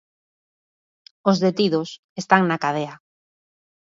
Os 1.29 1.37
detidos 1.45 1.89
están 2.21 2.43
na 2.45 2.61
cadea. 2.63 2.95